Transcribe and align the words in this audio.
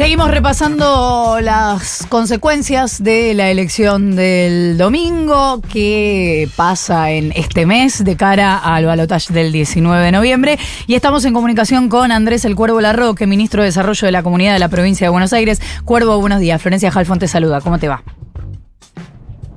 Seguimos 0.00 0.30
repasando 0.30 1.40
las 1.42 2.06
consecuencias 2.08 3.04
de 3.04 3.34
la 3.34 3.50
elección 3.50 4.16
del 4.16 4.78
domingo 4.78 5.60
que 5.60 6.48
pasa 6.56 7.10
en 7.10 7.32
este 7.32 7.66
mes 7.66 8.02
de 8.02 8.16
cara 8.16 8.56
al 8.56 8.86
balotaje 8.86 9.34
del 9.34 9.52
19 9.52 10.02
de 10.02 10.10
noviembre. 10.10 10.58
Y 10.86 10.94
estamos 10.94 11.26
en 11.26 11.34
comunicación 11.34 11.90
con 11.90 12.12
Andrés 12.12 12.46
El 12.46 12.56
Cuervo 12.56 12.80
Larroque, 12.80 13.26
ministro 13.26 13.60
de 13.60 13.66
Desarrollo 13.66 14.06
de 14.06 14.10
la 14.10 14.22
Comunidad 14.22 14.54
de 14.54 14.58
la 14.58 14.70
Provincia 14.70 15.06
de 15.06 15.10
Buenos 15.10 15.34
Aires. 15.34 15.60
Cuervo, 15.84 16.18
buenos 16.18 16.40
días. 16.40 16.62
Florencia 16.62 16.90
Jalfón 16.90 17.18
te 17.18 17.28
saluda. 17.28 17.60
¿Cómo 17.60 17.78
te 17.78 17.88
va? 17.88 18.02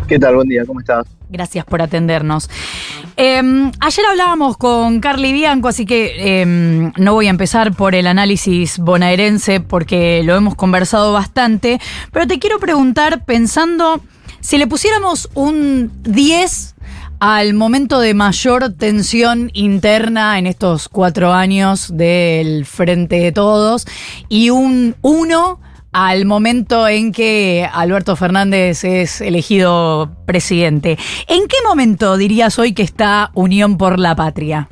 ¿Qué 0.10 0.20
tal? 0.20 0.36
Buen 0.36 0.50
día. 0.50 0.64
¿Cómo 0.68 0.82
estás? 0.82 1.08
Gracias 1.30 1.64
por 1.64 1.82
atendernos. 1.82 2.50
Em, 3.26 3.72
ayer 3.80 4.06
hablábamos 4.06 4.58
con 4.58 5.00
Carly 5.00 5.32
Bianco, 5.32 5.70
así 5.70 5.86
que 5.86 6.42
em, 6.42 6.92
no 6.98 7.14
voy 7.14 7.28
a 7.28 7.30
empezar 7.30 7.72
por 7.74 7.96
el 7.96 8.06
análisis 8.06 8.80
bonaerense 8.80 9.62
porque 9.62 10.22
lo 10.26 10.36
hemos 10.36 10.56
conversado 10.56 11.14
bastante, 11.14 11.80
pero 12.12 12.28
te 12.28 12.38
quiero 12.38 12.60
preguntar, 12.60 13.24
pensando, 13.24 14.02
si 14.42 14.58
le 14.58 14.68
pusiéramos 14.68 15.30
un 15.36 15.90
10 16.04 16.76
al 17.22 17.54
momento 17.54 18.02
de 18.02 18.14
mayor 18.14 18.74
tensión 18.74 19.52
interna 19.54 20.38
en 20.38 20.46
estos 20.46 20.90
cuatro 20.90 21.32
años 21.32 21.96
del 21.96 22.66
Frente 22.66 23.22
de 23.22 23.32
Todos 23.32 23.88
y 24.28 24.50
un 24.50 24.98
1 25.02 25.60
al 25.94 26.26
momento 26.26 26.88
en 26.88 27.12
que 27.12 27.68
Alberto 27.72 28.16
Fernández 28.16 28.84
es 28.84 29.22
elegido 29.22 30.12
presidente. 30.26 30.98
¿En 31.28 31.48
qué 31.48 31.58
momento 31.66 32.18
dirías 32.18 32.58
hoy 32.58 32.74
que 32.74 32.82
está 32.82 33.30
Unión 33.36 33.78
por 33.78 34.00
la 34.00 34.16
Patria? 34.16 34.70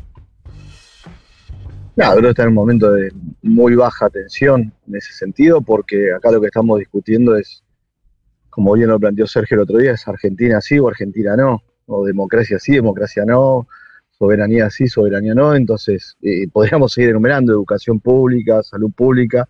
No, 1.95 2.11
creo 2.11 2.21
que 2.21 2.29
está 2.29 2.43
en 2.43 2.49
un 2.49 2.55
momento 2.55 2.91
de 2.91 3.11
muy 3.43 3.75
baja 3.75 4.09
tensión 4.09 4.73
en 4.87 4.95
ese 4.95 5.13
sentido, 5.13 5.61
porque 5.61 6.11
acá 6.11 6.31
lo 6.31 6.41
que 6.41 6.47
estamos 6.47 6.79
discutiendo 6.79 7.35
es, 7.35 7.63
como 8.49 8.73
bien 8.73 8.89
lo 8.89 8.99
planteó 8.99 9.27
Sergio 9.27 9.55
el 9.55 9.61
otro 9.61 9.77
día, 9.77 9.91
es 9.91 10.07
Argentina 10.07 10.59
sí 10.61 10.79
o 10.79 10.87
Argentina 10.87 11.35
no, 11.35 11.61
o 11.85 12.05
democracia 12.05 12.57
sí, 12.59 12.73
democracia 12.73 13.23
no, 13.25 13.67
soberanía 14.17 14.69
sí, 14.71 14.87
soberanía 14.87 15.35
no, 15.35 15.53
entonces 15.53 16.15
eh, 16.23 16.47
podríamos 16.51 16.93
seguir 16.93 17.11
enumerando 17.11 17.51
educación 17.51 17.99
pública, 17.99 18.63
salud 18.63 18.91
pública, 18.91 19.47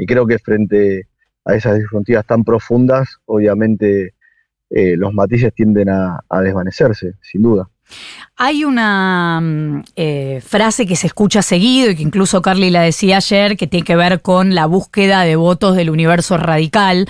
y 0.00 0.06
creo 0.06 0.26
que 0.26 0.38
frente 0.38 1.08
a 1.44 1.54
esas 1.54 1.78
disjuntivas 1.78 2.26
tan 2.26 2.42
profundas, 2.42 3.18
obviamente 3.26 4.14
eh, 4.70 4.96
los 4.96 5.12
matices 5.12 5.52
tienden 5.52 5.90
a 5.90 6.40
desvanecerse, 6.42 7.14
sin 7.20 7.42
duda. 7.42 7.68
Hay 8.42 8.64
una 8.64 9.38
mm, 9.38 9.82
eh, 9.96 10.42
frase 10.46 10.86
que 10.86 10.96
se 10.96 11.06
escucha 11.06 11.42
seguido 11.42 11.90
y 11.90 11.96
que 11.96 12.02
incluso 12.02 12.40
Carly 12.40 12.70
la 12.70 12.80
decía 12.80 13.18
ayer, 13.18 13.56
que 13.56 13.66
tiene 13.66 13.84
que 13.84 13.96
ver 13.96 14.22
con 14.22 14.54
la 14.54 14.64
búsqueda 14.64 15.24
de 15.24 15.36
votos 15.36 15.76
del 15.76 15.90
universo 15.90 16.38
radical 16.38 17.06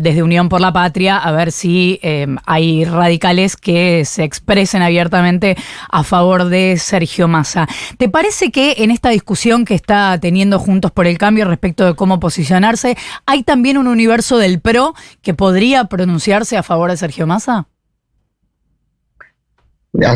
desde 0.00 0.22
Unión 0.22 0.48
por 0.48 0.62
la 0.62 0.72
Patria, 0.72 1.18
a 1.18 1.32
ver 1.32 1.52
si 1.52 2.00
em, 2.02 2.38
hay 2.46 2.86
radicales 2.86 3.56
que 3.56 4.06
se 4.06 4.24
expresen 4.24 4.80
abiertamente 4.80 5.54
a 5.90 6.02
favor 6.02 6.46
de 6.46 6.78
Sergio 6.78 7.28
Massa. 7.28 7.68
¿Te 7.98 8.08
parece 8.08 8.50
que 8.50 8.76
en 8.78 8.90
esta 8.90 9.10
discusión 9.10 9.66
que 9.66 9.74
está 9.74 10.18
teniendo 10.18 10.58
Juntos 10.58 10.92
por 10.92 11.06
el 11.06 11.18
Cambio 11.18 11.44
respecto 11.44 11.84
de 11.84 11.94
cómo 11.94 12.20
posicionarse, 12.20 12.96
hay 13.26 13.42
también 13.42 13.76
un 13.76 13.86
universo 13.86 14.38
del 14.38 14.60
PRO 14.60 14.94
que 15.20 15.34
podría 15.34 15.84
pronunciarse 15.84 16.56
a 16.56 16.62
favor 16.62 16.90
de 16.90 16.96
Sergio 16.96 17.26
Massa? 17.26 17.66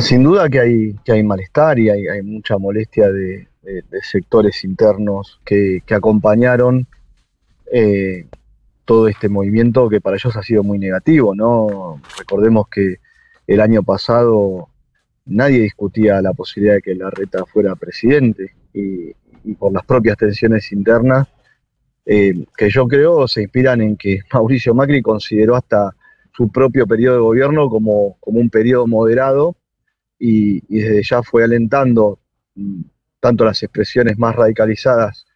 Sin 0.01 0.25
duda 0.25 0.48
que 0.48 0.59
hay, 0.59 0.95
que 1.05 1.12
hay 1.12 1.23
malestar 1.23 1.79
y 1.79 1.89
hay, 1.89 2.23
mucha 2.23 2.59
molestia 2.59 3.12
de, 3.12 3.47
sectores 4.03 4.65
internos 4.65 5.41
que, 5.45 5.83
acompañaron 5.91 6.87
eh, 7.73 8.27
todo 8.84 9.06
este 9.06 9.29
movimiento 9.29 9.89
que 9.89 10.01
para 10.01 10.17
ellos 10.17 10.37
ha 10.37 10.43
sido 10.43 10.65
muy 10.65 10.79
negativo, 10.79 11.34
¿no? 11.34 12.01
Recordemos 12.19 12.69
que 12.69 12.97
el 13.47 13.61
año 13.61 13.84
pasado 13.84 14.69
nadie 15.27 15.61
discutía 15.61 16.21
la 16.22 16.33
posibilidad 16.33 16.75
de 16.77 16.83
que 16.83 16.95
la 16.97 17.10
reta 17.10 17.45
fuera 17.45 17.77
presidente 17.77 18.55
y, 18.72 19.12
por 19.59 19.72
las 19.72 19.84
propias 19.84 20.16
tensiones 20.16 20.72
internas 20.72 21.27
eh, 22.05 22.45
que 22.56 22.69
yo 22.69 22.87
creo 22.87 23.27
se 23.27 23.43
inspiran 23.43 23.81
en 23.81 23.97
que 23.97 24.21
Mauricio 24.33 24.75
Macri 24.75 25.03
consideró 25.03 25.55
hasta 25.55 25.95
su 26.33 26.50
propio 26.50 26.87
periodo 26.87 27.15
de 27.15 27.22
gobierno 27.22 27.71
como, 27.71 28.16
como 28.21 28.41
un 28.41 28.50
periodo 28.50 28.87
moderado 28.87 29.56
y, 30.19 30.61
desde 30.69 31.03
ya 31.03 31.23
fue 31.23 31.45
alentando 31.45 32.19
mm, 32.55 32.81
tanto 33.21 33.45
las 33.45 33.62
expresiones 33.62 34.19
más 34.19 34.34
radicalizadas 34.34 35.27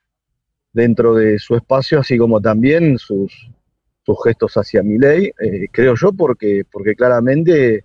dentro 0.72 1.14
de 1.14 1.38
su 1.38 1.54
espacio, 1.54 2.00
así 2.00 2.16
como 2.16 2.40
también 2.40 2.98
sus, 2.98 3.50
sus 4.04 4.16
gestos 4.24 4.54
hacia 4.56 4.82
mi 4.82 4.98
ley, 4.98 5.32
eh, 5.40 5.66
creo 5.70 5.94
yo, 5.94 6.12
porque, 6.12 6.64
porque 6.70 6.94
claramente 6.94 7.84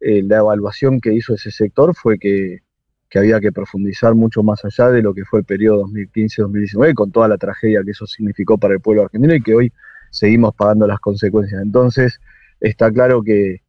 eh, 0.00 0.22
la 0.22 0.38
evaluación 0.38 1.00
que 1.00 1.14
hizo 1.14 1.34
ese 1.34 1.50
sector 1.50 1.94
fue 1.94 2.18
que, 2.18 2.60
que, 3.08 3.18
había 3.18 3.40
que 3.40 3.52
profundizar 3.52 4.14
mucho 4.14 4.42
más 4.42 4.64
allá 4.64 4.90
de 4.90 5.02
lo 5.02 5.14
que 5.14 5.24
fue 5.24 5.40
el 5.40 5.44
periodo 5.44 5.86
2015-2019, 5.86 6.94
con 6.94 7.12
toda 7.12 7.28
la 7.28 7.38
tragedia 7.38 7.82
que 7.84 7.92
eso 7.92 8.06
significó 8.06 8.58
para 8.58 8.74
el 8.74 8.80
pueblo 8.80 9.02
argentino 9.02 9.34
y 9.34 9.42
que 9.42 9.54
hoy 9.54 9.72
seguimos 10.10 10.54
pagando 10.54 10.86
las 10.86 11.00
consecuencias. 11.00 11.62
Entonces, 11.62 12.20
está 12.60 12.90
claro 12.90 13.22
que, 13.22 13.63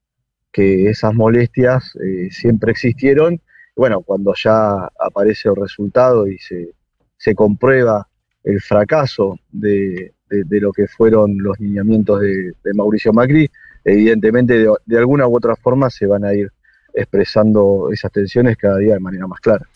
que 0.55 0.89
esas 0.89 1.13
molestias 1.13 1.97
eh, 1.97 2.29
siempre 2.31 2.71
existieron. 2.71 3.41
Bueno, 3.75 3.99
cuando 4.03 4.33
ya 4.41 4.89
aparece 4.97 5.49
el 5.49 5.57
resultado 5.57 6.27
y 6.27 6.37
se, 6.37 6.69
se 7.17 7.35
comprueba 7.35 8.07
el 8.41 8.61
fracaso 8.61 9.37
de, 9.51 10.13
lo 10.29 10.71
que 10.71 10.87
fueron 10.87 11.37
los 11.39 11.59
lineamientos 11.59 12.21
de, 12.21 12.53
Mauricio 12.73 13.11
Macri, 13.11 13.49
evidentemente 13.83 14.65
de, 14.85 14.97
alguna 14.97 15.27
u 15.27 15.35
otra 15.35 15.57
forma 15.57 15.89
se 15.89 16.05
van 16.05 16.23
a 16.23 16.33
ir 16.33 16.49
expresando 16.93 17.89
esas 17.91 18.13
tensiones 18.13 18.55
cada 18.55 18.77
día 18.77 18.93
de 18.93 19.01
manera 19.01 19.27
más 19.27 19.41
clara. 19.41 19.67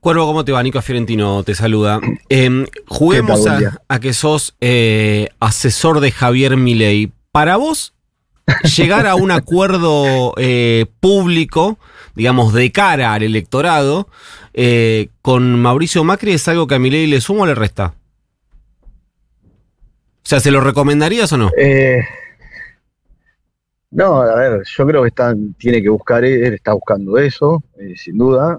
Cuervo, 0.00 0.24
¿cómo 0.24 0.46
te 0.46 0.52
va? 0.52 0.62
Nico 0.62 0.80
Fiorentino 0.80 1.44
te 1.44 1.54
saluda. 1.54 2.00
Em, 2.30 2.64
juguemos 2.86 3.46
a, 3.46 4.00
que 4.00 4.14
sos 4.14 4.56
eh, 4.62 5.28
asesor 5.40 6.00
de 6.00 6.10
Javier 6.10 6.56
Milei. 6.56 7.12
Para 7.32 7.56
vos, 7.56 7.92
llegar 8.76 9.06
a 9.06 9.14
un 9.14 9.30
acuerdo 9.30 10.34
eh, 10.36 10.86
público, 11.00 11.78
digamos, 12.14 12.52
de 12.52 12.70
cara 12.72 13.14
al 13.14 13.22
electorado, 13.22 14.08
eh, 14.54 15.08
con 15.22 15.60
Mauricio 15.60 16.04
Macri 16.04 16.32
es 16.32 16.46
algo 16.48 16.66
que 16.66 16.74
a 16.74 16.78
mi 16.78 16.90
ley 16.90 17.06
le 17.06 17.20
suma 17.20 17.42
o 17.42 17.46
le 17.46 17.54
resta. 17.54 17.94
O 20.24 20.28
sea, 20.28 20.40
¿se 20.40 20.50
lo 20.50 20.60
recomendarías 20.60 21.32
o 21.32 21.36
no? 21.36 21.50
Eh, 21.56 22.00
no, 23.90 24.22
a 24.22 24.34
ver, 24.36 24.62
yo 24.64 24.86
creo 24.86 25.02
que 25.02 25.08
está, 25.08 25.34
tiene 25.58 25.82
que 25.82 25.88
buscar, 25.88 26.24
él 26.24 26.54
está 26.54 26.72
buscando 26.72 27.18
eso, 27.18 27.62
sin 27.96 28.16
duda, 28.16 28.58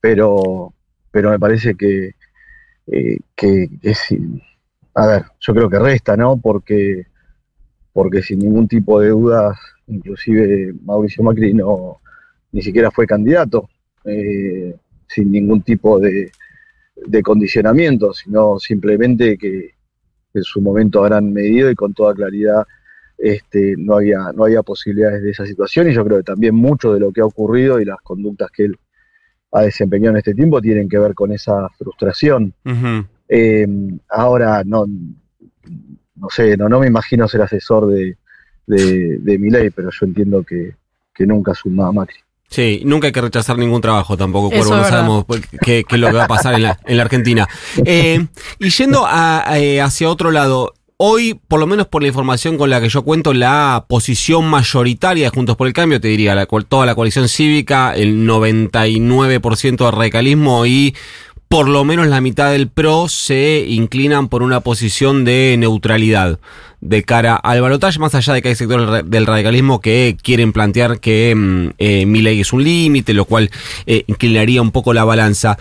pero, 0.00 0.72
pero 1.10 1.30
me 1.30 1.38
parece 1.38 1.74
que, 1.74 2.12
que 3.34 3.68
es, 3.82 4.08
a 4.94 5.06
ver, 5.06 5.24
yo 5.40 5.54
creo 5.54 5.68
que 5.68 5.78
resta, 5.78 6.16
¿no? 6.16 6.38
Porque 6.38 7.06
porque 7.94 8.22
sin 8.22 8.40
ningún 8.40 8.66
tipo 8.66 9.00
de 9.00 9.10
dudas, 9.10 9.56
inclusive 9.86 10.74
Mauricio 10.82 11.22
Macri 11.22 11.54
no 11.54 12.00
ni 12.50 12.60
siquiera 12.60 12.90
fue 12.90 13.06
candidato, 13.06 13.68
eh, 14.04 14.76
sin 15.08 15.30
ningún 15.30 15.62
tipo 15.62 15.98
de, 15.98 16.30
condicionamiento, 17.22 18.12
sino 18.12 18.58
simplemente 18.58 19.36
que 19.38 19.74
en 20.32 20.42
su 20.42 20.60
momento 20.60 21.00
habrán 21.00 21.32
medido 21.32 21.70
y 21.70 21.74
con 21.74 21.92
toda 21.94 22.14
claridad 22.14 22.64
este, 23.18 23.74
no, 23.76 23.96
había, 23.96 24.32
no 24.34 24.44
había 24.44 24.62
posibilidades 24.62 25.22
de 25.22 25.30
esa 25.30 25.46
situación 25.46 25.88
y 25.88 25.94
yo 25.94 26.04
creo 26.04 26.18
que 26.18 26.24
también 26.24 26.54
mucho 26.54 26.92
de 26.92 27.00
lo 27.00 27.12
que 27.12 27.20
ha 27.20 27.26
ocurrido 27.26 27.80
y 27.80 27.84
las 27.84 28.00
conductas 28.02 28.50
que 28.50 28.64
él 28.64 28.76
ha 29.52 29.62
desempeñado 29.62 30.12
en 30.12 30.18
este 30.18 30.34
tiempo 30.34 30.60
tienen 30.60 30.88
que 30.88 30.98
ver 30.98 31.14
con 31.14 31.32
esa 31.32 31.68
frustración. 31.78 32.54
Eh, 33.28 33.66
ahora, 34.08 34.62
no, 34.64 34.86
no 36.16 36.28
sé, 36.30 36.56
no, 36.56 36.68
no 36.68 36.80
me 36.80 36.86
imagino 36.86 37.28
ser 37.28 37.42
asesor 37.42 37.88
de, 37.88 38.16
de, 38.66 39.38
mi 39.38 39.50
ley, 39.50 39.70
pero 39.70 39.90
yo 39.90 40.06
entiendo 40.06 40.42
que, 40.42 40.74
nunca 41.26 41.54
suma 41.54 41.88
a 41.88 41.92
Macri. 41.92 42.16
Sí, 42.48 42.82
nunca 42.84 43.06
hay 43.06 43.12
que 43.12 43.20
rechazar 43.20 43.58
ningún 43.58 43.80
trabajo 43.80 44.16
tampoco, 44.16 44.50
Cuervo, 44.50 44.76
no 44.76 44.84
sabemos 44.84 45.24
qué, 45.62 45.84
es 45.88 45.98
lo 45.98 46.08
que 46.08 46.16
va 46.16 46.24
a 46.24 46.28
pasar 46.28 46.54
en 46.54 46.62
la, 46.62 46.78
en 46.84 46.96
la 46.96 47.02
Argentina. 47.02 47.48
Eh, 47.84 48.26
y 48.58 48.68
yendo 48.70 49.06
eh, 49.54 49.80
hacia 49.80 50.08
otro 50.08 50.30
lado, 50.30 50.74
hoy, 50.96 51.40
por 51.48 51.58
lo 51.58 51.66
menos 51.66 51.88
por 51.88 52.02
la 52.02 52.08
información 52.08 52.56
con 52.56 52.70
la 52.70 52.80
que 52.80 52.88
yo 52.88 53.02
cuento, 53.02 53.32
la 53.32 53.86
posición 53.88 54.46
mayoritaria 54.46 55.24
de 55.24 55.30
Juntos 55.30 55.56
por 55.56 55.66
el 55.66 55.72
Cambio, 55.72 56.00
te 56.00 56.08
diría, 56.08 56.34
la, 56.34 56.46
toda 56.46 56.86
la 56.86 56.94
coalición 56.94 57.28
cívica, 57.28 57.94
el 57.94 58.26
99% 58.28 59.76
de 59.84 59.90
radicalismo 59.90 60.66
y 60.66 60.94
por 61.48 61.68
lo 61.68 61.84
menos 61.84 62.06
la 62.08 62.20
mitad 62.20 62.50
del 62.50 62.68
PRO 62.68 63.08
se 63.08 63.64
inclinan 63.68 64.28
por 64.28 64.42
una 64.42 64.60
posición 64.60 65.24
de 65.24 65.56
neutralidad 65.58 66.38
de 66.80 67.02
cara 67.02 67.34
al 67.34 67.62
balotaje, 67.62 67.98
más 67.98 68.14
allá 68.14 68.34
de 68.34 68.42
que 68.42 68.48
hay 68.50 68.54
sectores 68.54 69.08
del 69.08 69.26
radicalismo 69.26 69.80
que 69.80 70.16
quieren 70.22 70.52
plantear 70.52 71.00
que 71.00 71.34
mm, 71.34 71.68
eh, 71.78 72.06
mi 72.06 72.20
ley 72.20 72.40
es 72.40 72.52
un 72.52 72.62
límite, 72.62 73.14
lo 73.14 73.24
cual 73.24 73.50
eh, 73.86 74.04
inclinaría 74.06 74.60
un 74.60 74.70
poco 74.70 74.92
la 74.92 75.04
balanza. 75.04 75.58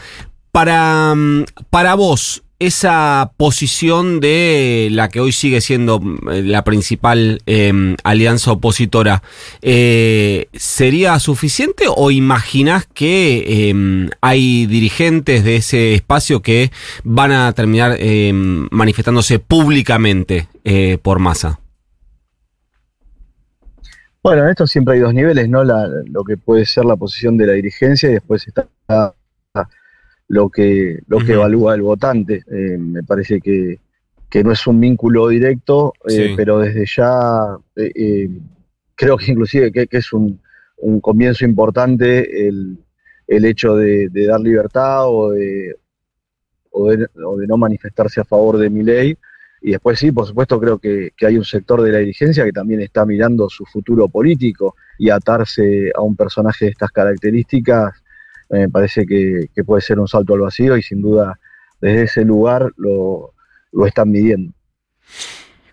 Para, 0.51 1.15
mm, 1.15 1.45
para 1.69 1.95
vos, 1.95 2.42
esa 2.59 3.31
posición 3.37 4.19
de 4.19 4.87
la 4.91 5.09
que 5.09 5.19
hoy 5.19 5.31
sigue 5.31 5.61
siendo 5.61 5.99
mm, 5.99 6.19
la 6.45 6.63
principal 6.63 7.41
em, 7.45 7.95
alianza 8.03 8.51
opositora, 8.51 9.23
eh, 9.61 10.47
¿sería 10.53 11.19
suficiente 11.19 11.85
o 11.87 12.11
imaginás 12.11 12.85
que 12.85 13.69
em, 13.69 14.09
hay 14.21 14.65
dirigentes 14.65 15.43
de 15.43 15.57
ese 15.57 15.93
espacio 15.93 16.41
que 16.41 16.71
van 17.03 17.31
a 17.31 17.51
terminar 17.53 17.95
em, 17.99 18.67
manifestándose 18.71 19.39
públicamente 19.39 20.47
eh, 20.63 20.97
por 21.01 21.19
masa? 21.19 21.59
Bueno, 24.23 24.43
en 24.43 24.49
esto 24.49 24.65
siempre 24.65 24.93
hay 24.93 25.01
dos 25.01 25.13
niveles, 25.13 25.49
¿no? 25.49 25.65
lo 25.65 26.23
que 26.23 26.37
puede 26.37 26.65
ser 26.65 26.85
la 26.85 26.95
posición 26.95 27.35
de 27.35 27.45
la 27.45 27.53
dirigencia 27.53 28.09
y 28.09 28.13
después 28.13 28.47
está 28.47 28.67
lo 30.33 30.49
que, 30.49 30.99
lo 31.07 31.19
que 31.19 31.33
evalúa 31.33 31.75
el 31.75 31.83
votante. 31.83 32.43
Eh, 32.51 32.77
me 32.77 33.03
parece 33.03 33.39
que, 33.39 33.79
no 34.43 34.51
es 34.51 34.65
un 34.65 34.79
vínculo 34.79 35.27
directo, 35.27 35.93
eh, 36.09 36.33
pero 36.35 36.57
desde 36.57 36.85
ya 36.87 37.55
eh, 37.75 38.27
creo 38.95 39.15
que 39.15 39.31
inclusive 39.31 39.71
que, 39.71 39.87
es 39.91 40.11
un, 40.11 40.41
comienzo 41.01 41.45
importante 41.45 42.47
el, 42.47 42.79
hecho 43.27 43.75
de, 43.75 44.09
dar 44.09 44.39
libertad 44.39 45.07
o 45.07 45.29
de, 45.29 45.75
o 46.71 46.89
de, 46.89 47.47
no 47.47 47.57
manifestarse 47.57 48.21
a 48.21 48.25
favor 48.25 48.57
de 48.57 48.71
mi 48.71 48.81
ley. 48.81 49.15
Y 49.61 49.71
después 49.71 49.99
sí, 49.99 50.11
por 50.11 50.25
supuesto, 50.25 50.59
creo 50.59 50.79
que, 50.79 51.11
que, 51.15 51.27
hay 51.27 51.37
un 51.37 51.45
sector 51.45 51.83
de 51.83 51.91
la 51.91 51.99
dirigencia 51.99 52.43
que 52.43 52.51
también 52.51 52.81
está 52.81 53.05
mirando 53.05 53.47
su 53.49 53.65
futuro 53.65 54.09
político 54.09 54.75
y 54.97 55.11
atarse 55.11 55.91
a 55.95 56.01
un 56.01 56.15
personaje 56.15 56.65
de 56.65 56.71
estas 56.71 56.91
características 56.91 58.02
me 58.49 58.69
parece 58.69 59.05
que, 59.05 59.47
puede 59.65 59.81
ser 59.81 59.99
un 59.99 60.07
salto 60.07 60.33
al 60.33 60.41
vacío 60.41 60.77
y 60.77 60.81
sin 60.81 61.01
duda 61.01 61.39
desde 61.81 62.03
ese 62.03 62.25
lugar 62.25 62.71
lo, 62.77 63.33
están 63.85 64.11
midiendo. 64.11 64.53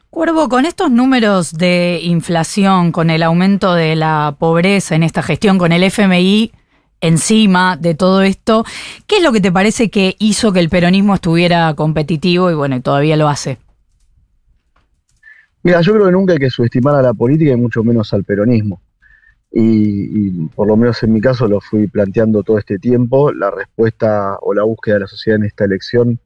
Cuervo, 0.09 0.49
con 0.49 0.67
estos 0.67 0.91
números 0.91 1.53
de 1.53 2.01
inflación, 2.03 2.91
con 2.91 3.11
el 3.11 3.23
aumento 3.23 3.75
de 3.75 3.95
la 3.95 4.35
pobreza 4.39 4.97
en 4.97 5.05
esta 5.05 5.23
gestión, 5.23 5.59
con 5.59 5.73
el 5.73 5.85
FMI 5.85 6.53
encima 7.01 7.77
de 7.77 7.95
todo 7.95 8.23
esto, 8.23 8.65
¿qué 9.07 9.19
es 9.19 9.23
lo 9.23 9.33
que 9.33 9.41
te 9.41 9.53
parece 9.53 9.89
que 9.89 10.17
hizo 10.19 10.53
que 10.53 10.61
el 10.61 10.69
peronismo 10.69 11.15
estuviera 11.15 11.73
competitivo 11.75 12.51
y 12.51 12.55
bueno, 12.55 12.83
todavía 12.83 13.17
lo 13.17 13.29
hace? 13.29 13.59
Mira, 15.63 15.81
yo 15.81 15.93
creo 15.93 16.07
que 16.07 16.13
nunca 16.13 16.33
hay 16.33 16.39
que 16.39 16.51
subestimar 16.51 16.97
a 16.97 17.03
la 17.03 17.15
política 17.15 17.53
y 17.53 17.57
mucho 17.57 17.85
menos 17.85 18.13
al 18.13 18.25
peronismo 18.25 18.81
y, 19.53 20.47
por 20.49 20.69
lo 20.69 20.77
menos 20.77 21.03
en 21.03 21.13
mi 21.13 21.21
caso 21.21 21.49
lo 21.49 21.61
fui 21.61 21.89
planteando 21.89 22.43
todo 22.43 22.59
este 22.59 22.79
tiempo. 22.79 23.33
La 23.33 23.51
respuesta 23.51 24.37
o 24.41 24.55
la 24.55 24.63
búsqueda 24.63 24.95
de 24.95 25.01
la 25.01 25.07
sociedad 25.07 25.41
en 25.41 25.47
esta 25.47 25.65
elección 25.65 26.21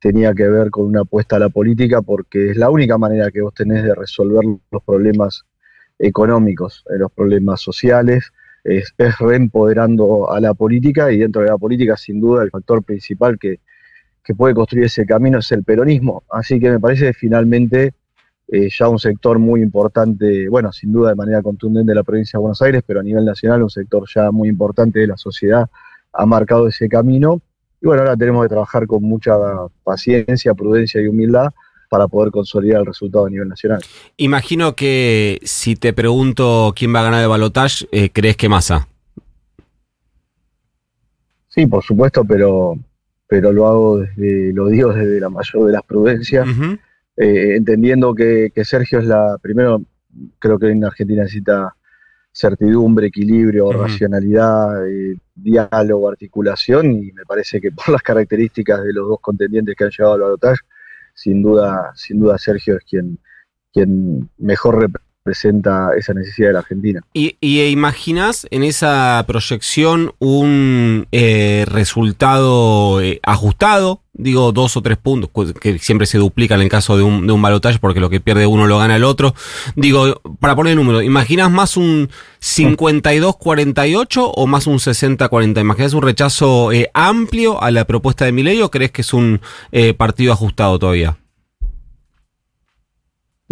tenía 0.00 0.34
que 0.34 0.48
ver 0.48 0.70
con 0.70 0.86
una 0.86 1.02
apuesta 1.02 1.36
a 1.36 1.38
la 1.38 1.48
política 1.48 2.02
porque 2.02 2.50
es 2.50 2.56
la 2.56 2.70
única 2.70 2.98
manera 2.98 3.30
que 3.30 3.42
vos 3.42 3.54
tenés 3.54 3.84
de 3.84 3.94
resolver 3.94 4.44
los 4.70 4.82
problemas 4.82 5.44
económicos, 5.98 6.84
eh, 6.90 6.98
los 6.98 7.12
problemas 7.12 7.60
sociales, 7.60 8.32
es, 8.64 8.94
reempoderando 9.18 10.30
a 10.30 10.40
la 10.40 10.54
política 10.54 11.12
y 11.12 11.18
dentro 11.18 11.42
de 11.42 11.48
la 11.48 11.58
política 11.58 11.96
sin 11.96 12.20
duda 12.20 12.42
el 12.42 12.50
factor 12.50 12.82
principal 12.82 13.38
que, 13.38 13.60
que 14.24 14.34
puede 14.34 14.54
construir 14.54 14.86
ese 14.86 15.04
camino 15.04 15.38
es 15.38 15.52
el 15.52 15.64
peronismo. 15.64 16.24
Así 16.30 16.58
que 16.58 16.70
me 16.70 16.80
parece 16.80 17.06
que 17.06 17.12
finalmente 17.12 17.94
eh, 18.54 18.68
ya 18.68 18.86
un 18.86 18.98
sector 18.98 19.38
muy 19.38 19.62
importante, 19.62 20.46
bueno, 20.50 20.70
sin 20.72 20.92
duda 20.92 21.08
de 21.08 21.14
manera 21.14 21.40
contundente 21.40 21.92
de 21.92 21.96
la 21.96 22.02
provincia 22.02 22.36
de 22.36 22.42
Buenos 22.42 22.60
Aires, 22.60 22.82
pero 22.86 23.00
a 23.00 23.02
nivel 23.02 23.24
nacional 23.24 23.62
un 23.62 23.70
sector 23.70 24.04
ya 24.14 24.30
muy 24.30 24.50
importante 24.50 25.00
de 25.00 25.06
la 25.06 25.16
sociedad 25.16 25.70
ha 26.12 26.26
marcado 26.26 26.68
ese 26.68 26.86
camino. 26.86 27.40
Y 27.80 27.86
bueno, 27.86 28.02
ahora 28.02 28.14
tenemos 28.14 28.44
que 28.44 28.50
trabajar 28.50 28.86
con 28.86 29.04
mucha 29.04 29.32
paciencia, 29.82 30.52
prudencia 30.52 31.00
y 31.00 31.06
humildad 31.06 31.50
para 31.88 32.08
poder 32.08 32.30
consolidar 32.30 32.80
el 32.80 32.86
resultado 32.86 33.24
a 33.24 33.30
nivel 33.30 33.48
nacional. 33.48 33.80
Imagino 34.18 34.76
que 34.76 35.40
si 35.44 35.74
te 35.74 35.94
pregunto 35.94 36.74
quién 36.76 36.94
va 36.94 37.00
a 37.00 37.04
ganar 37.04 37.22
el 37.22 37.30
balotaje, 37.30 37.86
eh, 37.90 38.10
¿crees 38.10 38.36
que 38.36 38.50
Massa? 38.50 38.86
Sí, 41.48 41.66
por 41.66 41.82
supuesto, 41.82 42.22
pero, 42.22 42.78
pero 43.26 43.50
lo 43.50 43.66
hago 43.66 43.98
desde, 44.00 44.52
lo 44.52 44.66
digo 44.66 44.92
desde 44.92 45.20
la 45.20 45.30
mayor 45.30 45.64
de 45.64 45.72
las 45.72 45.82
prudencias. 45.84 46.46
Eh, 47.16 47.56
entendiendo 47.56 48.14
que, 48.14 48.50
Sergio 48.64 48.98
es 49.00 49.06
la, 49.06 49.38
primero, 49.40 49.82
creo 50.38 50.58
que 50.58 50.70
en 50.70 50.84
Argentina 50.84 51.22
necesita 51.22 51.74
certidumbre, 52.32 53.08
equilibrio, 53.08 53.70
racionalidad, 53.72 54.88
eh, 54.88 55.16
diálogo, 55.34 56.08
articulación, 56.08 56.92
y 56.92 57.12
me 57.12 57.24
parece 57.26 57.60
que 57.60 57.70
por 57.72 57.90
las 57.90 58.02
características 58.02 58.82
de 58.82 58.92
los 58.92 59.08
dos 59.08 59.20
contendientes 59.20 59.76
que 59.76 59.84
han 59.84 59.90
llegado 59.90 60.14
al 60.14 60.20
balotaje, 60.20 60.60
sin 61.14 61.42
duda, 61.42 61.92
sin 61.94 62.20
duda 62.20 62.38
Sergio 62.38 62.76
es 62.76 62.84
quien, 62.84 63.18
quien 63.72 64.30
mejor 64.38 64.80
representa 64.80 65.11
esa 65.24 66.14
necesidad 66.14 66.48
de 66.48 66.52
la 66.52 66.58
Argentina. 66.60 67.00
¿Y, 67.12 67.36
y 67.40 67.62
imaginas 67.64 68.46
en 68.50 68.62
esa 68.62 69.24
proyección 69.26 70.14
un 70.18 71.06
eh, 71.12 71.64
resultado 71.68 73.00
ajustado? 73.22 74.02
digo 74.14 74.52
dos 74.52 74.76
o 74.76 74.82
tres 74.82 74.98
puntos, 74.98 75.30
que 75.60 75.78
siempre 75.78 76.06
se 76.06 76.18
duplican 76.18 76.60
en 76.60 76.68
caso 76.68 76.96
de 76.96 77.02
un, 77.02 77.26
de 77.26 77.32
un 77.32 77.42
balotaje 77.42 77.78
porque 77.78 78.00
lo 78.00 78.10
que 78.10 78.20
pierde 78.20 78.46
uno 78.46 78.66
lo 78.66 78.78
gana 78.78 78.96
el 78.96 79.04
otro. 79.04 79.34
Digo, 79.74 80.20
para 80.40 80.54
poner 80.54 80.72
el 80.72 80.76
número, 80.76 81.02
¿imaginas 81.02 81.50
más 81.50 81.76
un 81.76 82.10
52-48 82.40 84.32
o 84.34 84.46
más 84.46 84.66
un 84.66 84.78
60-40? 84.78 85.60
¿Imaginas 85.60 85.94
un 85.94 86.02
rechazo 86.02 86.72
eh, 86.72 86.90
amplio 86.94 87.62
a 87.62 87.70
la 87.70 87.84
propuesta 87.84 88.24
de 88.24 88.32
Milei 88.32 88.60
o 88.62 88.70
crees 88.70 88.90
que 88.90 89.02
es 89.02 89.12
un 89.12 89.40
eh, 89.72 89.94
partido 89.94 90.32
ajustado 90.32 90.78
todavía? 90.78 91.16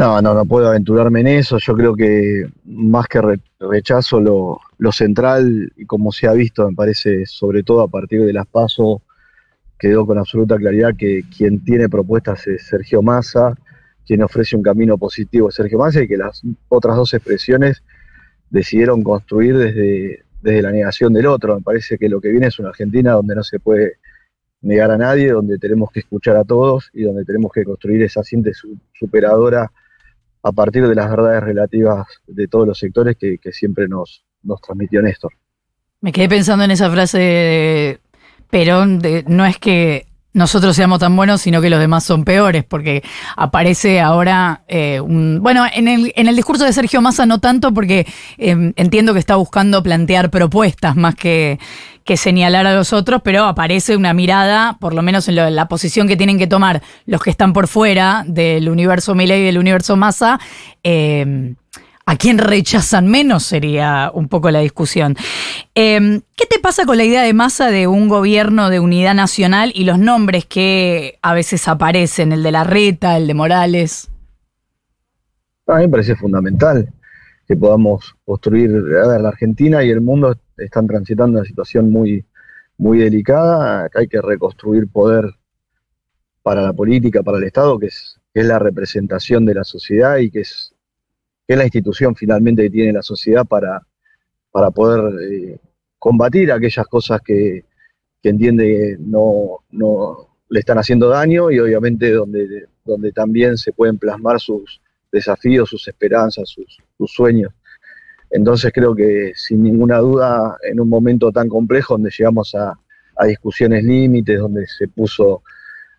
No, 0.01 0.23
no, 0.23 0.33
no 0.33 0.47
puedo 0.47 0.67
aventurarme 0.67 1.21
en 1.21 1.27
eso. 1.27 1.59
Yo 1.59 1.75
creo 1.75 1.95
que 1.95 2.49
más 2.65 3.07
que 3.07 3.21
rechazo, 3.59 4.19
lo, 4.19 4.59
lo 4.79 4.93
central, 4.93 5.71
y 5.77 5.85
como 5.85 6.11
se 6.11 6.27
ha 6.27 6.33
visto, 6.33 6.67
me 6.67 6.75
parece, 6.75 7.27
sobre 7.27 7.63
todo 7.63 7.83
a 7.83 7.89
partir 7.89 8.25
de 8.25 8.33
las 8.33 8.47
pasos, 8.47 9.03
quedó 9.79 10.07
con 10.07 10.17
absoluta 10.17 10.57
claridad 10.57 10.97
que 10.97 11.25
quien 11.37 11.63
tiene 11.63 11.91
propuestas 11.91 12.47
es 12.47 12.67
Sergio 12.67 13.03
Massa, 13.03 13.55
quien 14.07 14.23
ofrece 14.23 14.57
un 14.57 14.63
camino 14.63 14.97
positivo 14.97 15.51
es 15.51 15.57
Sergio 15.57 15.77
Massa 15.77 16.01
y 16.01 16.09
que 16.09 16.17
las 16.17 16.41
otras 16.71 16.97
dos 16.97 17.13
expresiones 17.13 17.83
decidieron 18.49 19.03
construir 19.03 19.59
desde, 19.59 20.25
desde 20.41 20.63
la 20.63 20.73
negación 20.73 21.13
del 21.13 21.27
otro. 21.27 21.57
Me 21.57 21.61
parece 21.61 21.99
que 21.99 22.09
lo 22.09 22.23
que 22.23 22.31
viene 22.31 22.47
es 22.47 22.59
una 22.59 22.71
Argentina 22.71 23.13
donde 23.13 23.35
no 23.35 23.45
se 23.45 23.61
puede 23.61 23.99
negar 24.63 24.91
a 24.93 24.97
nadie, 24.97 25.31
donde 25.31 25.59
tenemos 25.59 25.91
que 25.93 26.01
escuchar 26.01 26.39
a 26.39 26.45
todos 26.45 26.89
y 26.95 27.03
donde 27.03 27.27
tenemos 27.27 27.53
que 27.53 27.65
construir 27.65 28.01
esa 28.01 28.25
síntesis 28.25 28.79
superadora 28.95 29.71
a 30.43 30.53
partir 30.53 30.87
de 30.87 30.95
las 30.95 31.11
verdades 31.11 31.43
relativas 31.43 32.07
de 32.27 32.49
todos 32.49 32.67
los 32.67 32.79
sectores 32.79 33.17
que, 33.17 33.39
siempre 33.53 33.89
nos, 33.89 34.25
nos 34.43 34.61
transmitió 34.61 35.03
Néstor. 35.03 35.33
Me 36.01 36.13
quedé 36.13 36.29
pensando 36.29 36.65
en 36.65 36.71
esa 36.71 36.91
frase 36.91 38.01
pero 38.51 38.85
no 38.85 39.47
es 39.47 39.59
que 39.59 40.07
nosotros 40.33 40.77
seamos 40.77 41.01
tan 41.01 41.17
buenos, 41.17 41.41
sino 41.41 41.61
que 41.61 41.71
los 41.71 41.81
demás 41.81 42.05
son 42.05 42.25
peores, 42.25 42.65
porque 42.65 43.03
aparece 43.37 44.01
ahora 44.01 44.63
eh, 44.69 45.01
un... 45.01 45.41
Bueno, 45.43 45.65
en 45.73 45.89
el, 45.89 46.13
en 46.15 46.29
el 46.29 46.37
discurso 46.37 46.65
de 46.65 46.73
Sergio 46.73 47.01
Massa 47.01 47.27
no 47.27 47.41
tanto, 47.41 47.75
porque 47.75 48.07
em, 48.39 48.73
entiendo 48.77 49.13
que 49.13 49.19
está 49.19 49.37
buscando 49.37 49.83
plantear 49.83 50.31
propuestas 50.31 50.95
más 50.95 51.17
que, 51.17 51.59
que 52.05 52.17
señalar 52.17 52.67
a 52.67 52.75
los 52.75 52.93
otros, 52.93 53.23
pero 53.25 53.45
aparece 53.45 53.97
una 53.97 54.15
mirada, 54.15 54.77
por 54.81 54.95
lo 54.95 55.03
menos 55.03 55.29
en, 55.29 55.35
la 55.35 55.69
posición 55.69 56.07
que 56.07 56.17
tienen 56.17 56.39
que 56.39 56.47
tomar 56.47 56.83
los 57.07 57.23
que 57.23 57.31
están 57.31 57.53
por 57.53 57.67
fuera 57.67 58.25
del 58.27 58.69
universo 58.69 59.15
Milei 59.15 59.43
y 59.43 59.47
del 59.47 59.59
universo 59.59 59.97
Massa, 59.97 60.39
eh, 60.85 61.55
a 62.07 62.17
quién 62.17 62.39
rechazan 62.39 63.07
menos 63.07 63.45
sería 63.45 64.11
un 64.13 64.29
poco 64.29 64.51
la 64.51 64.61
discusión. 64.61 65.17
Em, 65.75 66.23
¿Qué 66.37 66.47
te 66.47 66.59
pasa 66.59 66.85
con 66.85 66.97
la 66.97 67.05
idea 67.05 67.23
de 67.23 67.33
masa 67.33 67.71
de 67.71 67.87
un 67.87 68.09
gobierno 68.09 68.71
de 68.71 68.81
unidad 68.81 69.15
nacional 69.15 69.73
y 69.75 69.85
los 69.85 69.99
nombres 69.99 70.45
que 70.45 71.19
a 71.23 71.35
veces 71.35 71.69
aparecen, 71.69 72.33
el 72.33 72.43
de 72.43 72.53
la 72.53 72.65
Reta, 72.65 73.17
el 73.17 73.27
de 73.27 73.35
Morales? 73.35 74.09
A 75.67 75.77
mí 75.77 75.83
me 75.83 75.89
parece 75.89 76.17
fundamental 76.17 76.93
que 77.47 77.57
podamos 77.57 78.17
construir, 78.25 78.71
a 78.71 79.09
ver, 79.09 79.21
la 79.21 79.29
Argentina 79.29 79.83
y 79.85 79.91
el 79.91 80.01
mundo 80.01 80.37
están 80.57 80.87
transitando 80.87 81.39
una 81.39 81.47
situación 81.47 81.91
muy, 81.91 82.25
muy 82.79 82.99
delicada, 82.99 83.89
que 83.89 84.01
hay 84.01 84.09
que 84.09 84.21
reconstruir 84.21 84.89
poder 84.89 85.35
para 86.43 86.63
la 86.63 86.73
política, 86.73 87.23
para 87.23 87.39
el 87.39 87.45
Estado, 87.45 87.79
que 87.79 87.87
es, 87.87 88.19
que 88.33 88.41
es 88.41 88.47
la 88.47 88.59
representación 88.59 89.45
de 89.45 89.55
la 89.55 89.65
sociedad 89.65 90.17
y 90.19 90.31
que 90.31 90.41
es 90.41 90.70
que 91.51 91.55
es 91.55 91.59
la 91.59 91.65
institución 91.65 92.15
finalmente 92.15 92.63
que 92.63 92.71
tiene 92.71 92.93
la 92.93 93.03
sociedad 93.03 93.45
para, 93.45 93.85
para 94.53 94.71
poder 94.71 95.21
eh, 95.21 95.59
combatir 95.99 96.53
aquellas 96.53 96.87
cosas 96.87 97.21
que, 97.23 97.65
entiende 98.23 98.97
no, 99.01 99.65
no 99.73 100.29
le 100.49 100.61
están 100.61 100.79
haciendo 100.79 101.09
daño 101.09 101.51
y 101.51 101.59
obviamente 101.59 102.13
donde, 102.13 102.69
donde 102.85 103.11
también 103.11 103.59
se 103.59 103.73
pueden 103.73 103.99
plasmar 103.99 104.39
sus 104.39 104.81
desafíos, 105.11 105.71
sus 105.71 105.89
esperanzas, 105.89 106.49
sus, 106.49 106.81
sueños. 107.11 107.53
Entonces 108.31 108.71
creo 108.73 108.95
que 108.95 109.33
sin 109.35 109.65
ninguna 109.65 109.99
duda 109.99 110.57
en 110.63 110.79
un 110.79 110.89
momento 110.89 111.33
tan 111.33 111.49
complejo 111.49 111.95
donde 111.95 112.13
llegamos 112.17 112.55
a, 112.55 112.79
a 113.17 113.27
discusiones 113.27 113.83
límites, 113.83 114.39
donde 114.39 114.69
se 114.69 114.87
puso 114.87 115.43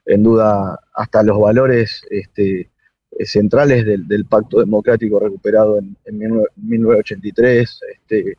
en 0.06 0.24
duda 0.24 0.80
hasta 0.94 1.24
los 1.24 1.38
valores 1.38 2.04
este, 2.10 2.71
centrales 3.26 3.86
del, 3.86 4.26
pacto 4.26 4.60
democrático 4.60 5.20
recuperado 5.20 5.78
en, 5.78 5.96
1983, 6.56 7.80
este, 7.94 8.38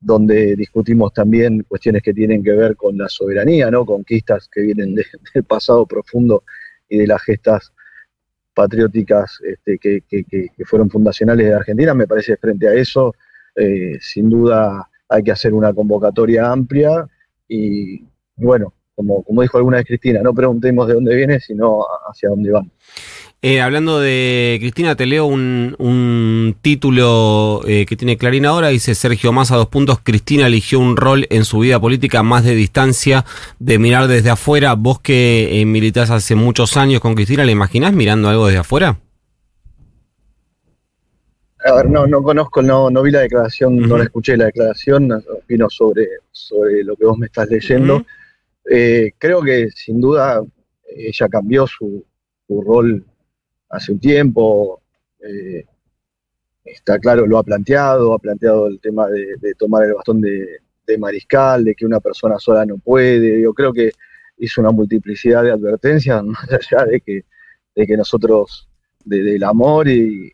donde 0.00 0.56
discutimos 0.56 1.12
también 1.12 1.64
cuestiones 1.68 2.02
que 2.02 2.14
tienen 2.14 2.42
que 2.42 2.52
ver 2.52 2.76
con 2.76 2.96
la 2.96 3.08
soberanía, 3.08 3.70
¿no? 3.70 3.84
conquistas 3.84 4.48
que 4.48 4.62
vienen 4.62 4.94
del 5.34 5.44
pasado 5.44 5.86
profundo 5.86 6.44
y 6.88 6.98
de 6.98 7.06
las 7.06 7.22
gestas 7.22 7.72
patrióticas 8.54 9.38
este, 9.44 9.78
que, 9.78 10.02
fueron 10.64 10.88
fundacionales 10.88 11.46
de 11.46 11.54
Argentina. 11.54 11.94
Me 11.94 12.06
parece 12.06 12.36
frente 12.36 12.68
a 12.68 12.74
eso, 12.74 13.14
eh, 13.54 13.98
sin 14.00 14.30
duda 14.30 14.88
hay 15.08 15.22
que 15.22 15.32
hacer 15.32 15.54
una 15.54 15.72
convocatoria 15.72 16.50
amplia 16.50 17.06
y 17.48 18.02
bueno, 18.36 18.72
como, 18.94 19.22
como 19.22 19.42
dijo 19.42 19.58
alguna 19.58 19.76
vez 19.76 19.86
Cristina, 19.86 20.20
no 20.22 20.32
preguntemos 20.32 20.88
de 20.88 20.94
dónde 20.94 21.14
viene, 21.14 21.38
sino 21.38 21.84
hacia 22.08 22.30
dónde 22.30 22.50
van. 22.50 22.70
Eh, 23.48 23.60
hablando 23.60 24.00
de 24.00 24.56
Cristina, 24.58 24.96
te 24.96 25.06
leo 25.06 25.26
un, 25.26 26.56
título 26.62 27.60
eh, 27.64 27.86
que 27.86 27.94
tiene 27.94 28.16
Clarín 28.16 28.44
ahora, 28.44 28.70
dice 28.70 28.96
Sergio 28.96 29.30
Massa, 29.30 29.54
dos 29.54 29.68
puntos, 29.68 30.00
Cristina 30.02 30.48
eligió 30.48 30.80
un 30.80 30.96
rol 30.96 31.28
en 31.30 31.44
su 31.44 31.60
vida 31.60 31.78
política 31.78 32.24
más 32.24 32.42
de 32.42 32.56
distancia, 32.56 33.24
de 33.60 33.78
mirar 33.78 34.08
desde 34.08 34.30
afuera. 34.30 34.74
Vos 34.74 34.98
que 34.98 35.60
eh, 35.60 35.64
militás 35.64 36.10
hace 36.10 36.34
muchos 36.34 36.76
años 36.76 37.00
con 37.00 37.14
Cristina, 37.14 37.44
¿le 37.44 37.52
imaginás 37.52 37.92
mirando 37.92 38.28
algo 38.28 38.48
desde 38.48 38.58
afuera? 38.58 38.98
A 41.64 41.74
ver, 41.76 41.88
no, 41.88 42.04
no 42.08 42.24
conozco, 42.24 42.62
no, 42.62 42.90
no 42.90 43.00
vi 43.00 43.12
la 43.12 43.20
declaración, 43.20 43.76
no 43.76 43.96
la 43.96 44.02
escuché 44.02 44.36
la 44.36 44.46
declaración, 44.46 45.12
opino 45.12 45.70
sobre, 45.70 46.08
sobre 46.32 46.82
lo 46.82 46.96
que 46.96 47.04
vos 47.04 47.16
me 47.16 47.26
estás 47.26 47.48
leyendo. 47.48 48.04
Eh, 48.68 49.12
creo 49.16 49.40
que 49.40 49.68
sin 49.70 50.00
duda 50.00 50.42
ella 50.96 51.28
cambió 51.28 51.64
su, 51.68 52.04
rol 52.48 53.04
hace 53.76 53.92
un 53.92 54.00
tiempo. 54.00 54.82
Eh, 55.20 55.64
está 56.64 56.98
claro, 56.98 57.26
lo 57.26 57.38
ha 57.38 57.42
planteado, 57.42 58.12
ha 58.14 58.18
planteado 58.18 58.66
el 58.66 58.80
tema 58.80 59.08
de, 59.08 59.54
tomar 59.58 59.84
el 59.84 59.94
bastón 59.94 60.20
de, 60.20 60.60
mariscal, 60.98 61.64
de 61.64 61.74
que 61.74 61.86
una 61.86 62.00
persona 62.00 62.38
sola 62.38 62.64
no 62.64 62.78
puede. 62.78 63.40
Yo 63.40 63.52
creo 63.52 63.72
que 63.72 63.92
hizo 64.38 64.60
una 64.60 64.70
multiplicidad 64.70 65.42
de 65.42 65.52
advertencias, 65.52 66.22
más 66.24 66.48
allá 66.50 66.84
de 66.84 67.00
que, 67.00 67.24
de 67.74 67.86
que 67.86 67.96
nosotros, 67.96 68.68
del 69.04 69.42
amor 69.44 69.88
y, 69.88 70.32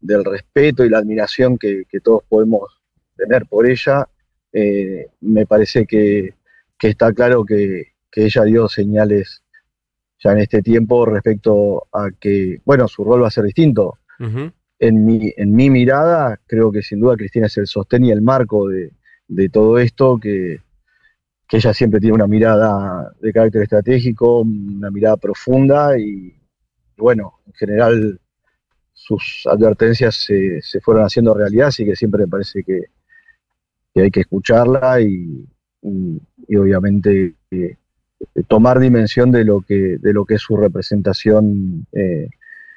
del 0.00 0.24
respeto 0.24 0.84
y 0.84 0.88
la 0.88 0.98
admiración 0.98 1.58
que, 1.58 1.84
todos 2.02 2.22
podemos 2.28 2.80
tener 3.16 3.46
por 3.46 3.68
ella, 3.68 4.08
eh, 4.52 5.06
me 5.20 5.46
parece 5.46 5.86
que, 5.86 6.34
que 6.78 6.88
está 6.88 7.12
claro 7.12 7.44
que, 7.44 7.92
ella 8.14 8.44
dio 8.44 8.68
señales 8.68 9.41
ya 10.22 10.32
en 10.32 10.38
este 10.38 10.62
tiempo 10.62 11.04
respecto 11.04 11.86
a 11.92 12.10
que, 12.18 12.60
bueno, 12.64 12.86
su 12.88 13.04
rol 13.04 13.22
va 13.22 13.28
a 13.28 13.30
ser 13.30 13.44
distinto. 13.44 13.98
en, 14.78 15.04
mi, 15.04 15.32
en 15.36 15.54
mi 15.54 15.68
mirada, 15.70 16.38
creo 16.46 16.70
que 16.70 16.82
sin 16.82 17.00
duda 17.00 17.16
Cristina 17.16 17.46
es 17.46 17.56
el 17.56 17.66
sostén 17.66 18.04
y 18.04 18.10
el 18.10 18.22
marco 18.22 18.68
de, 18.68 18.92
todo 19.50 19.78
esto, 19.78 20.18
que, 20.18 20.60
ella 21.50 21.74
siempre 21.74 22.00
tiene 22.00 22.14
una 22.14 22.26
mirada 22.26 23.12
de 23.20 23.30
carácter 23.30 23.64
estratégico, 23.64 24.40
una 24.40 24.90
mirada 24.90 25.18
profunda 25.18 25.98
y, 25.98 26.34
bueno, 26.96 27.40
en 27.46 27.52
general 27.52 28.20
sus 28.94 29.46
advertencias 29.46 30.14
se, 30.14 30.80
fueron 30.80 31.04
haciendo 31.04 31.34
realidad, 31.34 31.68
así 31.68 31.84
que 31.84 31.94
siempre 31.94 32.22
me 32.22 32.28
parece 32.28 32.62
que, 32.64 32.84
que 33.92 34.00
hay 34.00 34.10
que 34.10 34.20
escucharla 34.20 35.02
y, 35.02 35.46
y, 35.82 36.56
obviamente 36.56 37.34
eh, 37.50 37.76
tomar 38.48 38.78
dimensión 38.78 39.32
de 39.32 39.44
lo 39.44 39.60
que 39.60 39.98
de 39.98 40.12
lo 40.12 40.24
que 40.24 40.34
es 40.34 40.42
su 40.42 40.56
representación 40.56 41.86
eh, 41.92 42.28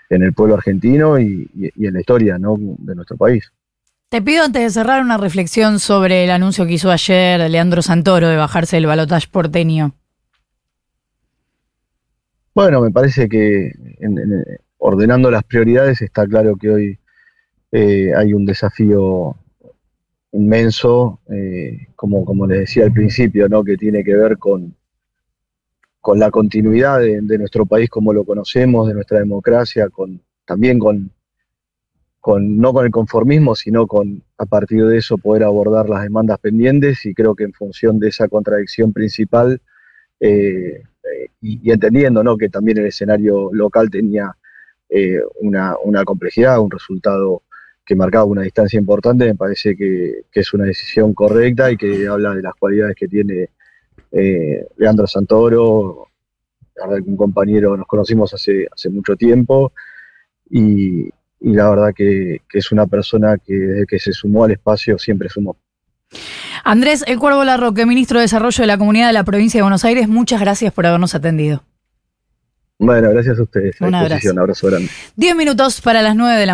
en 0.09 0.23
el 0.23 0.33
pueblo 0.33 0.55
argentino 0.55 1.19
y, 1.19 1.49
en 1.77 1.93
la 1.93 1.99
historia 1.99 2.37
de 2.37 2.95
nuestro 2.95 3.17
país. 3.17 3.51
Te 4.09 4.21
pido 4.21 4.43
antes 4.43 4.61
de 4.61 4.69
cerrar 4.69 5.01
una 5.01 5.17
reflexión 5.17 5.79
sobre 5.79 6.23
el 6.23 6.31
anuncio 6.31 6.65
que 6.65 6.73
hizo 6.73 6.91
ayer 6.91 7.49
Leandro 7.49 7.81
Santoro 7.81 8.27
de 8.27 8.37
bajarse 8.37 8.75
del 8.75 8.85
balotaje 8.85 9.27
porteño. 9.31 9.95
Bueno, 12.53 12.81
me 12.81 12.91
parece 12.91 13.27
que 13.27 13.71
ordenando 14.77 15.31
las 15.31 15.43
prioridades 15.43 16.01
está 16.01 16.25
claro 16.27 16.55
que 16.55 16.69
hoy 16.69 16.99
eh, 17.71 18.13
hay 18.15 18.33
un 18.33 18.45
desafío 18.45 19.35
inmenso, 20.31 21.19
eh, 21.29 21.87
como, 21.95 22.23
como 22.23 22.45
les 22.47 22.59
decía 22.59 22.85
al 22.85 22.93
principio, 22.93 23.49
¿no? 23.49 23.63
que 23.63 23.75
tiene 23.75 24.03
que 24.03 24.15
ver 24.15 24.37
con, 24.37 24.75
con 26.05 26.19
la 26.19 26.29
continuidad 26.29 26.99
de, 26.99 27.37
nuestro 27.39 27.65
país 27.65 27.89
como 27.89 28.13
lo 28.13 28.25
conocemos, 28.25 28.87
de 28.87 28.93
nuestra 28.93 29.17
democracia, 29.17 29.89
con, 29.89 30.21
también 30.45 30.77
con, 30.77 31.09
no 32.61 32.73
con 32.73 32.85
el 32.85 32.91
conformismo, 32.91 33.55
sino 33.55 33.87
con 33.87 34.21
a 34.37 34.45
partir 34.45 34.85
de 34.85 34.99
eso 34.99 35.17
poder 35.17 35.41
abordar 35.41 35.89
las 35.89 36.03
demandas 36.03 36.37
pendientes 36.37 37.03
y 37.07 37.15
creo 37.15 37.33
que 37.33 37.45
en 37.45 37.53
función 37.53 37.97
de 37.97 38.09
esa 38.09 38.27
contradicción 38.27 38.93
principal 38.93 39.59
eh, 40.19 40.83
eh, 41.11 41.29
y, 41.41 41.71
entendiendo 41.71 42.37
que 42.37 42.49
también 42.49 42.77
el 42.77 42.85
escenario 42.85 43.49
local 43.51 43.89
tenía 43.89 44.31
una, 45.41 45.73
una 45.83 46.03
complejidad, 46.03 46.59
un 46.59 46.69
resultado 46.69 47.41
que 47.83 47.95
marcaba 47.95 48.25
una 48.25 48.43
distancia 48.43 48.79
importante, 48.79 49.25
me 49.25 49.33
parece 49.33 49.75
que, 49.75 50.25
es 50.31 50.53
una 50.53 50.65
decisión 50.65 51.15
correcta 51.15 51.71
y 51.71 51.77
que 51.77 52.07
habla 52.07 52.35
de 52.35 52.43
las 52.43 52.53
cualidades 52.53 52.95
que 52.95 53.07
tiene 53.07 53.49
eh, 54.11 54.65
Leandro 54.77 55.07
Santoro, 55.07 56.07
un 57.05 57.17
compañero, 57.17 57.77
nos 57.77 57.87
conocimos 57.87 58.33
hace, 58.33 58.67
hace 58.71 58.89
mucho 58.89 59.15
tiempo 59.15 59.71
y, 60.49 61.09
la 61.39 61.69
verdad 61.69 61.93
que, 61.95 62.41
es 62.53 62.71
una 62.71 62.87
persona 62.87 63.37
que 63.37 63.53
desde 63.53 63.85
que 63.85 63.99
se 63.99 64.13
sumó 64.13 64.43
al 64.43 64.51
espacio 64.51 64.97
siempre 64.97 65.29
sumó. 65.29 65.57
Andrés 66.63 67.03
El 67.07 67.19
Cuervo 67.19 67.43
Larroque, 67.43 67.85
ministro 67.85 68.19
de 68.19 68.23
Desarrollo 68.23 68.61
de 68.61 68.67
la 68.67 68.77
Comunidad 68.77 69.07
de 69.07 69.13
la 69.13 69.23
Provincia 69.23 69.59
de 69.59 69.63
Buenos 69.63 69.85
Aires, 69.85 70.07
muchas 70.07 70.39
gracias 70.39 70.73
por 70.73 70.85
habernos 70.85 71.15
atendido. 71.15 71.63
Bueno, 72.77 73.09
gracias 73.09 73.39
a 73.39 73.43
ustedes. 73.43 73.79
Un 73.79 73.95
abrazo. 73.95 74.29
abrazo 74.37 74.67
grande. 74.67 74.89
Diez 75.15 75.35
minutos 75.35 75.79
para 75.81 76.01
las 76.01 76.15
nueve 76.15 76.37
de 76.37 76.45
la 76.45 76.53